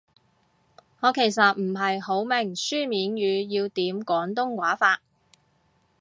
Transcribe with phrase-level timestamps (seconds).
[1.01, 5.01] 我其實唔係好明書面語要點廣東話法